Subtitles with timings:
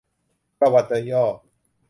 [0.59, 1.23] ประวัติโดยย่อ